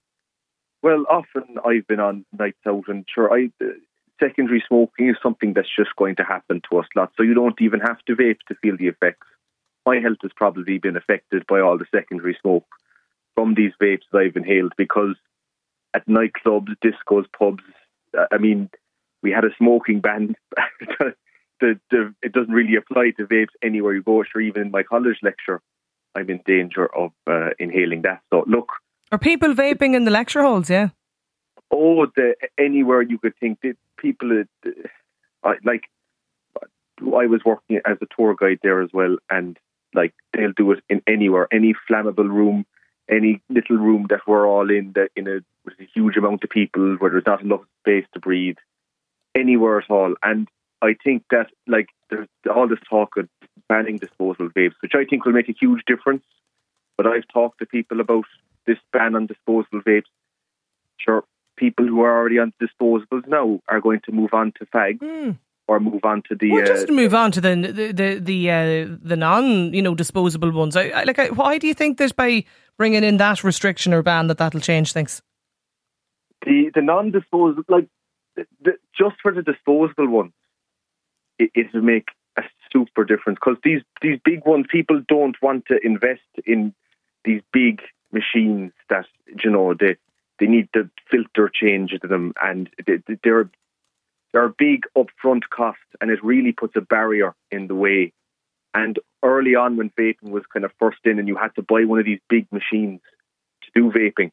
Well, 0.84 1.06
often 1.10 1.60
I've 1.66 1.88
been 1.88 2.02
on 2.02 2.26
nights 2.38 2.60
out, 2.68 2.84
and 2.90 3.06
sure, 3.14 3.34
I 3.34 3.50
secondary 4.20 4.64
smoking 4.68 5.10
is 5.10 5.16
something 5.22 5.54
that's 5.54 5.74
just 5.76 5.96
going 5.98 6.16
to 6.18 6.24
happen 6.24 6.62
to 6.70 6.80
us 6.80 6.88
lots. 6.96 7.14
So 7.18 7.24
you 7.24 7.34
don't 7.34 7.60
even 7.62 7.80
have 7.80 8.04
to 8.06 8.16
vape 8.16 8.40
to 8.48 8.56
feel 8.56 8.78
the 8.78 8.88
effects. 8.88 9.28
My 9.86 10.00
health 10.00 10.18
has 10.24 10.32
probably 10.36 10.78
been 10.80 10.98
affected 10.98 11.46
by 11.48 11.60
all 11.60 11.78
the 11.78 11.86
secondary 11.94 12.38
smoke 12.42 12.66
from 13.36 13.54
these 13.54 13.72
vapes 13.82 14.04
that 14.12 14.20
I've 14.20 14.36
inhaled 14.36 14.74
because 14.78 15.16
at 15.94 16.08
nightclubs, 16.08 16.76
discos, 16.84 17.26
pubs, 17.38 17.64
uh, 18.18 18.26
I 18.32 18.38
mean, 18.38 18.70
we 19.22 19.32
had 19.32 19.46
a 19.46 19.56
smoking 19.58 20.02
ban. 20.02 20.36
the, 21.60 21.80
the, 21.92 22.14
it 22.22 22.34
doesn't 22.34 22.54
really 22.54 22.76
apply 22.76 23.12
to 23.18 23.26
vapes 23.26 23.56
anywhere 23.62 23.94
you 23.94 24.04
go. 24.04 24.24
Sure, 24.24 24.42
even 24.42 24.64
in 24.64 24.72
my 24.72 24.84
college 24.84 25.18
lecture, 25.22 25.62
I'm 26.16 26.30
in 26.30 26.42
danger 26.46 26.94
of 26.96 27.12
uh, 27.28 27.50
inhaling 27.60 28.04
that. 28.04 28.22
So 28.32 28.44
look, 28.48 28.70
are 29.12 29.20
people 29.20 29.54
vaping 29.54 29.96
in 29.96 30.06
the 30.06 30.12
lecture 30.12 30.42
halls? 30.42 30.70
Yeah. 30.70 30.90
Oh, 31.72 32.06
the, 32.16 32.36
anywhere 32.58 33.02
you 33.02 33.18
could 33.18 33.38
think 33.40 33.60
people, 34.06 34.44
uh, 35.44 35.54
like, 35.64 35.84
I 37.02 37.26
was 37.26 37.42
working 37.44 37.80
as 37.86 37.98
a 38.02 38.08
tour 38.16 38.36
guide 38.40 38.60
there 38.64 38.82
as 38.82 38.90
well, 38.94 39.18
and 39.30 39.58
like 39.94 40.14
they'll 40.32 40.54
do 40.56 40.72
it 40.74 40.84
in 40.90 41.02
anywhere, 41.08 41.48
any 41.52 41.74
flammable 41.90 42.30
room, 42.30 42.66
any 43.10 43.42
little 43.50 43.78
room 43.78 44.06
that 44.10 44.22
we're 44.28 44.48
all 44.48 44.70
in, 44.70 44.94
that 44.96 45.10
in 45.16 45.28
a 45.28 45.38
with 45.66 45.80
a 45.80 45.88
huge 45.94 46.16
amount 46.18 46.44
of 46.44 46.50
people 46.50 46.96
where 47.00 47.12
there's 47.12 47.26
not 47.26 47.42
enough 47.42 47.62
space 47.82 48.06
to 48.14 48.20
breathe, 48.20 48.58
anywhere 49.34 49.80
at 49.80 49.90
all. 49.90 50.14
And 50.22 50.48
I 50.82 50.96
think 51.04 51.24
that 51.32 51.48
like 51.68 51.88
there's 52.10 52.28
all 52.54 52.68
this 52.68 52.80
talk 52.90 53.18
of 53.18 53.28
banning 53.68 53.98
disposable 53.98 54.50
vapes, 54.50 54.76
which 54.82 54.96
I 54.96 55.06
think 55.06 55.26
will 55.26 55.34
make 55.34 55.50
a 55.50 55.60
huge 55.60 55.84
difference. 55.86 56.24
But 56.98 57.08
I've 57.08 57.28
talked 57.34 57.60
to 57.60 57.66
people 57.66 58.00
about 58.00 58.26
this 58.66 58.80
ban 58.94 59.16
on 59.16 59.26
disposable 59.26 59.82
vapes. 59.82 60.12
Sure, 60.98 61.24
people 61.56 61.88
who 61.88 62.02
are 62.02 62.18
already 62.18 62.40
on 62.40 62.54
disposables 62.62 63.28
now 63.28 63.62
are 63.68 63.82
going 63.82 64.02
to 64.06 64.12
move 64.12 64.34
on 64.34 64.54
to 64.60 64.66
fags. 64.66 65.00
Mm. 65.00 65.38
Or 65.68 65.80
move 65.80 66.06
on 66.06 66.22
to 66.30 66.36
the. 66.36 66.52
Well, 66.52 66.64
just 66.64 66.90
uh, 66.90 66.94
move 66.94 67.16
on 67.16 67.32
to 67.32 67.42
the 67.42 67.56
the 67.56 67.92
the 67.92 68.20
the, 68.20 68.52
uh, 68.52 68.98
the 69.02 69.16
non 69.16 69.74
you 69.74 69.82
know 69.82 69.96
disposable 69.96 70.52
ones. 70.52 70.76
I, 70.76 70.90
I 70.90 71.04
like. 71.06 71.18
I, 71.18 71.30
why 71.30 71.58
do 71.58 71.66
you 71.66 71.74
think 71.74 71.98
that 71.98 72.16
by 72.16 72.46
bringing 72.78 73.04
in 73.04 73.18
that 73.18 73.44
restriction 73.44 73.92
or 73.92 74.04
ban 74.04 74.28
that 74.28 74.38
that'll 74.38 74.60
change 74.60 74.94
things? 74.94 75.24
The 76.46 76.70
the 76.76 76.84
non 76.84 77.10
disposable 77.10 77.64
like 77.68 77.88
the, 78.36 78.46
the, 78.62 78.72
just 78.96 79.16
for 79.24 79.32
the 79.32 79.42
disposable 79.42 80.08
ones, 80.08 80.34
it, 81.40 81.50
it 81.56 81.74
will 81.74 81.82
make 81.82 82.10
a 82.38 82.44
super 82.72 83.04
difference 83.04 83.40
because 83.44 83.58
these 83.64 83.82
these 84.04 84.20
big 84.24 84.46
ones 84.46 84.66
people 84.70 85.02
don't 85.08 85.42
want 85.42 85.66
to 85.66 85.80
invest 85.84 86.22
in 86.46 86.76
these 87.24 87.42
big 87.52 87.82
machines 88.12 88.72
that 88.90 89.06
you 89.44 89.50
know 89.50 89.74
they 89.74 89.96
they 90.40 90.48
need 90.48 90.70
the 90.74 90.90
filter 91.10 91.50
change 91.54 91.92
to 92.02 92.08
them, 92.08 92.34
and 92.42 92.70
they're 93.24 93.50
they're 94.34 94.46
a 94.46 94.54
big 94.58 94.82
upfront 94.98 95.44
cost, 95.50 95.80
and 96.02 96.12
it 96.12 96.24
really 96.24 96.52
puts 96.52 96.76
a 96.76 96.82
barrier 96.82 97.34
in 97.52 97.68
the 97.68 97.76
way. 97.76 98.12
And 98.74 99.00
early 99.24 99.56
on, 99.56 99.78
when 99.78 99.92
vaping 99.92 100.30
was 100.30 100.44
kind 100.52 100.66
of 100.66 100.72
first 100.78 100.98
in, 101.06 101.20
and 101.20 101.28
you 101.28 101.38
had 101.38 101.56
to 101.56 101.62
buy 101.62 101.86
one 101.86 102.00
of 102.00 102.06
these 102.06 102.20
big 102.30 102.46
machines 102.52 103.00
to 103.64 103.72
do 103.74 103.98
vaping, 103.98 104.32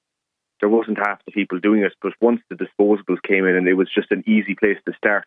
there 0.61 0.69
wasn't 0.69 0.99
half 0.99 1.25
the 1.25 1.31
people 1.31 1.61
doing 1.61 1.83
it. 1.83 1.93
But 2.03 2.15
once 2.21 2.41
the 2.51 2.57
disposables 2.57 3.23
came 3.23 3.47
in, 3.47 3.55
and 3.55 3.69
it 3.69 3.75
was 3.75 3.89
just 3.95 4.11
an 4.11 4.25
easy 4.27 4.57
place 4.57 4.79
to 4.87 4.93
start, 4.97 5.27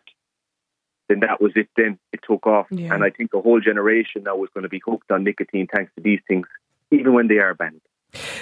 then 1.08 1.20
that 1.20 1.40
was 1.40 1.52
it. 1.56 1.68
Then 1.74 1.98
it 2.12 2.20
took 2.28 2.46
off, 2.46 2.66
yeah. 2.70 2.92
and 2.92 3.02
I 3.02 3.08
think 3.08 3.30
the 3.30 3.40
whole 3.40 3.60
generation 3.60 4.24
now 4.24 4.42
is 4.44 4.50
going 4.52 4.64
to 4.64 4.68
be 4.68 4.82
hooked 4.84 5.10
on 5.10 5.24
nicotine 5.24 5.68
thanks 5.74 5.90
to 5.96 6.02
these 6.02 6.20
things, 6.28 6.46
even 6.90 7.14
when 7.14 7.28
they 7.28 7.38
are 7.38 7.54
banned. 7.54 7.80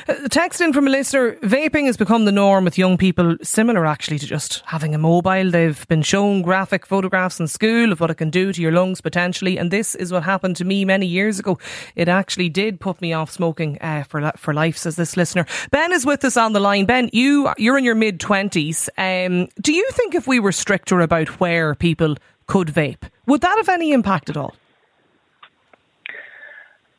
Uh, 0.06 0.28
text 0.28 0.60
in 0.60 0.72
from 0.72 0.86
a 0.86 0.90
listener 0.90 1.36
vaping 1.36 1.86
has 1.86 1.96
become 1.96 2.24
the 2.26 2.32
norm 2.32 2.64
with 2.64 2.78
young 2.78 2.96
people, 2.96 3.36
similar 3.42 3.86
actually 3.86 4.18
to 4.18 4.26
just 4.26 4.62
having 4.66 4.94
a 4.94 4.98
mobile. 4.98 5.50
They've 5.50 5.86
been 5.88 6.02
shown 6.02 6.42
graphic 6.42 6.86
photographs 6.86 7.40
in 7.40 7.48
school 7.48 7.90
of 7.90 8.00
what 8.00 8.10
it 8.10 8.16
can 8.16 8.30
do 8.30 8.52
to 8.52 8.62
your 8.62 8.72
lungs 8.72 9.00
potentially, 9.00 9.58
and 9.58 9.70
this 9.70 9.94
is 9.94 10.12
what 10.12 10.22
happened 10.22 10.56
to 10.56 10.64
me 10.64 10.84
many 10.84 11.06
years 11.06 11.38
ago. 11.38 11.58
It 11.96 12.08
actually 12.08 12.48
did 12.48 12.80
put 12.80 13.00
me 13.00 13.12
off 13.12 13.30
smoking 13.30 13.78
uh, 13.80 14.04
for 14.04 14.30
for 14.36 14.54
life, 14.54 14.76
says 14.76 14.96
this 14.96 15.16
listener. 15.16 15.46
Ben 15.70 15.92
is 15.92 16.06
with 16.06 16.24
us 16.24 16.36
on 16.36 16.52
the 16.52 16.60
line. 16.60 16.84
Ben, 16.84 17.10
you 17.12 17.52
you're 17.56 17.78
in 17.78 17.84
your 17.84 17.94
mid 17.94 18.20
twenties. 18.20 18.88
Um, 18.98 19.48
do 19.60 19.72
you 19.72 19.88
think 19.92 20.14
if 20.14 20.26
we 20.26 20.38
were 20.38 20.52
stricter 20.52 21.00
about 21.00 21.40
where 21.40 21.74
people 21.74 22.16
could 22.46 22.68
vape, 22.68 23.08
would 23.26 23.40
that 23.40 23.56
have 23.56 23.68
any 23.68 23.92
impact 23.92 24.30
at 24.30 24.36
all? 24.36 24.54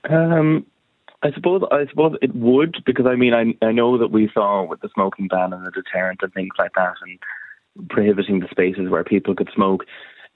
Um, 0.09 0.65
I 1.25 1.31
suppose 1.33 1.63
I 1.71 1.87
suppose 1.89 2.15
it 2.21 2.35
would 2.35 2.83
because 2.85 3.07
I 3.07 3.15
mean 3.15 3.33
I 3.33 3.65
I 3.65 3.71
know 3.71 3.97
that 3.97 4.11
we 4.11 4.29
saw 4.31 4.63
with 4.63 4.81
the 4.81 4.89
smoking 4.93 5.27
ban 5.27 5.53
and 5.53 5.65
the 5.65 5.71
deterrent 5.71 6.19
and 6.21 6.31
things 6.33 6.53
like 6.59 6.73
that 6.75 6.93
and 7.01 7.89
prohibiting 7.89 8.39
the 8.39 8.47
spaces 8.51 8.89
where 8.89 9.03
people 9.03 9.33
could 9.33 9.49
smoke, 9.53 9.85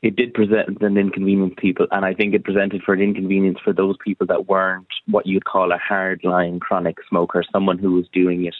it 0.01 0.15
did 0.15 0.33
present 0.33 0.81
an 0.81 0.97
inconvenience 0.97 1.53
to 1.55 1.61
people, 1.61 1.87
and 1.91 2.05
I 2.05 2.13
think 2.15 2.33
it 2.33 2.43
presented 2.43 2.81
for 2.81 2.93
an 2.93 3.01
inconvenience 3.01 3.59
for 3.63 3.71
those 3.71 3.97
people 4.03 4.25
that 4.27 4.47
weren't 4.47 4.87
what 5.07 5.27
you'd 5.27 5.45
call 5.45 5.71
a 5.71 5.77
hardline 5.77 6.59
chronic 6.59 6.97
smoker, 7.07 7.43
someone 7.51 7.77
who 7.77 7.93
was 7.93 8.07
doing 8.11 8.45
it, 8.45 8.55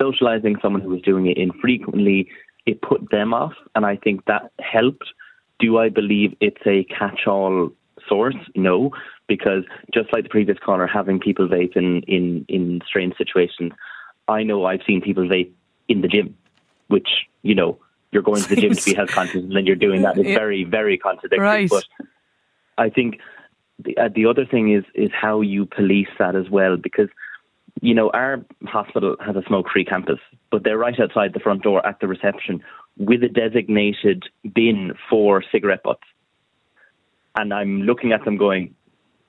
socializing, 0.00 0.56
someone 0.62 0.80
who 0.80 0.90
was 0.90 1.02
doing 1.02 1.26
it 1.26 1.36
infrequently. 1.36 2.28
It 2.64 2.80
put 2.80 3.10
them 3.10 3.34
off, 3.34 3.54
and 3.74 3.84
I 3.84 3.96
think 3.96 4.24
that 4.24 4.52
helped. 4.60 5.12
Do 5.58 5.78
I 5.78 5.90
believe 5.90 6.34
it's 6.40 6.64
a 6.66 6.84
catch-all 6.84 7.72
source? 8.08 8.36
No, 8.54 8.92
because 9.28 9.64
just 9.92 10.12
like 10.12 10.24
the 10.24 10.28
previous 10.28 10.58
caller, 10.58 10.86
having 10.86 11.20
people 11.20 11.46
vape 11.46 11.76
in, 11.76 12.02
in, 12.02 12.44
in 12.48 12.80
strange 12.86 13.16
situations, 13.16 13.72
I 14.26 14.42
know 14.42 14.64
I've 14.64 14.82
seen 14.86 15.00
people 15.00 15.24
vape 15.24 15.52
in 15.88 16.00
the 16.00 16.08
gym, 16.08 16.36
which, 16.88 17.08
you 17.42 17.54
know, 17.54 17.78
you're 18.10 18.22
going 18.22 18.42
to 18.42 18.48
the 18.48 18.56
gym 18.56 18.74
to 18.74 18.84
be 18.84 18.94
health 18.96 19.10
conscious 19.10 19.42
and 19.42 19.54
then 19.54 19.66
you're 19.66 19.76
doing 19.76 20.02
that. 20.02 20.18
It's 20.18 20.28
yeah. 20.28 20.34
very, 20.34 20.64
very 20.64 20.98
contradictory. 20.98 21.46
Right. 21.46 21.70
But 21.70 21.84
I 22.76 22.88
think 22.88 23.20
the, 23.78 23.96
uh, 23.96 24.08
the 24.14 24.26
other 24.26 24.46
thing 24.46 24.72
is, 24.72 24.84
is 24.94 25.10
how 25.12 25.42
you 25.42 25.66
police 25.66 26.08
that 26.18 26.34
as 26.34 26.48
well, 26.50 26.76
because 26.76 27.08
you 27.80 27.94
know, 27.94 28.10
our 28.10 28.44
hospital 28.66 29.16
has 29.24 29.36
a 29.36 29.42
smoke 29.46 29.66
free 29.72 29.84
campus, 29.84 30.18
but 30.50 30.64
they're 30.64 30.78
right 30.78 30.98
outside 30.98 31.32
the 31.32 31.40
front 31.40 31.62
door 31.62 31.86
at 31.86 32.00
the 32.00 32.08
reception 32.08 32.62
with 32.96 33.22
a 33.22 33.28
designated 33.28 34.24
bin 34.52 34.94
for 35.08 35.42
cigarette 35.52 35.82
butts. 35.82 36.02
And 37.36 37.54
I'm 37.54 37.82
looking 37.82 38.12
at 38.12 38.24
them 38.24 38.36
going, 38.36 38.74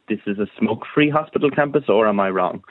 this 0.09 0.19
is 0.27 0.39
a 0.39 0.47
smoke-free 0.57 1.09
hospital 1.09 1.49
campus, 1.49 1.85
or 1.87 2.07
am 2.07 2.19
I 2.19 2.29
wrong? 2.29 2.63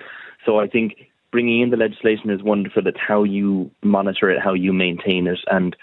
So 0.44 0.58
I 0.58 0.66
think 0.66 0.96
bringing 1.30 1.60
in 1.60 1.70
the 1.70 1.76
legislation 1.76 2.30
is 2.30 2.42
wonderful. 2.42 2.86
It's 2.86 2.98
how 2.98 3.22
you 3.22 3.70
monitor 3.82 4.30
it, 4.30 4.40
how 4.42 4.54
you 4.54 4.72
maintain 4.72 5.26
it, 5.26 5.38
and 5.50 5.76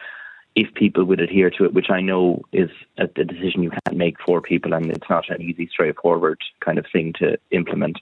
if 0.55 0.73
people 0.73 1.03
would 1.03 1.19
adhere 1.19 1.49
to 1.51 1.65
it, 1.65 1.73
which 1.73 1.89
I 1.89 1.99
know 2.01 2.41
is 2.53 2.69
a, 2.97 3.03
a 3.03 3.25
decision 3.25 3.61
you 3.61 3.71
can't 3.71 3.97
make 3.97 4.15
for 4.25 4.41
people, 4.41 4.73
and 4.73 4.89
it's 4.89 5.09
not 5.09 5.29
an 5.29 5.41
easy, 5.41 5.67
straightforward 5.71 6.39
kind 6.61 6.77
of 6.77 6.85
thing 6.91 7.13
to 7.19 7.37
implement. 7.51 7.99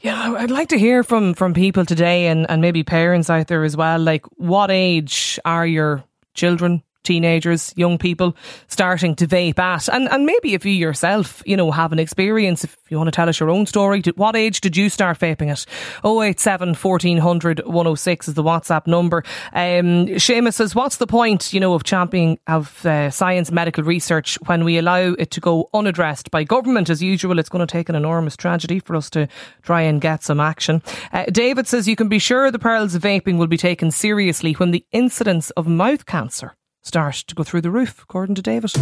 Yeah, 0.00 0.34
I'd 0.36 0.50
like 0.50 0.68
to 0.68 0.78
hear 0.78 1.02
from 1.02 1.32
from 1.32 1.54
people 1.54 1.86
today, 1.86 2.26
and 2.26 2.48
and 2.50 2.60
maybe 2.60 2.84
parents 2.84 3.30
out 3.30 3.46
there 3.46 3.64
as 3.64 3.76
well. 3.76 3.98
Like, 3.98 4.26
what 4.36 4.70
age 4.70 5.38
are 5.44 5.66
your 5.66 6.04
children? 6.34 6.82
Teenagers, 7.02 7.72
young 7.76 7.98
people 7.98 8.36
starting 8.68 9.14
to 9.16 9.26
vape 9.26 9.58
at. 9.58 9.88
And, 9.88 10.08
and 10.10 10.26
maybe 10.26 10.54
if 10.54 10.64
you 10.64 10.72
yourself, 10.72 11.42
you 11.46 11.56
know, 11.56 11.70
have 11.70 11.92
an 11.92 11.98
experience, 11.98 12.64
if 12.64 12.76
you 12.88 12.96
want 12.96 13.08
to 13.08 13.12
tell 13.12 13.28
us 13.28 13.40
your 13.40 13.50
own 13.50 13.66
story, 13.66 14.02
what 14.16 14.36
age 14.36 14.60
did 14.60 14.76
you 14.76 14.88
start 14.88 15.18
vaping 15.18 15.50
at? 15.50 15.64
087 16.04 16.74
1400 16.74 17.60
106 17.66 18.28
is 18.28 18.34
the 18.34 18.42
WhatsApp 18.42 18.86
number. 18.86 19.24
Um, 19.52 20.06
Seamus 20.06 20.54
says, 20.54 20.74
what's 20.74 20.96
the 20.96 21.06
point, 21.06 21.52
you 21.52 21.60
know, 21.60 21.74
of 21.74 21.84
championing 21.84 22.38
of 22.46 22.84
uh, 22.84 23.10
science 23.10 23.50
medical 23.50 23.84
research 23.84 24.38
when 24.46 24.64
we 24.64 24.78
allow 24.78 25.14
it 25.18 25.30
to 25.32 25.40
go 25.40 25.68
unaddressed 25.74 26.30
by 26.30 26.44
government? 26.44 26.90
As 26.90 27.02
usual, 27.02 27.38
it's 27.38 27.48
going 27.48 27.66
to 27.66 27.70
take 27.70 27.88
an 27.88 27.94
enormous 27.94 28.36
tragedy 28.36 28.80
for 28.80 28.96
us 28.96 29.10
to 29.10 29.28
try 29.62 29.82
and 29.82 30.00
get 30.00 30.22
some 30.22 30.40
action. 30.40 30.82
Uh, 31.12 31.24
David 31.26 31.66
says, 31.66 31.88
you 31.88 31.96
can 31.96 32.08
be 32.08 32.18
sure 32.18 32.50
the 32.50 32.58
perils 32.58 32.94
of 32.94 33.02
vaping 33.02 33.38
will 33.38 33.46
be 33.46 33.56
taken 33.56 33.90
seriously 33.90 34.52
when 34.54 34.70
the 34.70 34.84
incidence 34.92 35.50
of 35.50 35.66
mouth 35.66 36.06
cancer 36.06 36.54
start 36.82 37.14
to 37.14 37.34
go 37.34 37.42
through 37.42 37.60
the 37.62 37.70
roof, 37.70 38.02
according 38.02 38.34
to 38.36 38.42
David. 38.42 38.72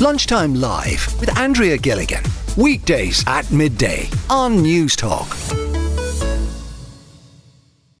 Lunchtime 0.00 0.54
Live 0.54 1.20
with 1.20 1.36
Andrea 1.38 1.78
Gilligan. 1.78 2.24
Weekdays 2.56 3.24
at 3.26 3.50
midday 3.50 4.08
on 4.28 4.58
Newstalk. 4.58 5.71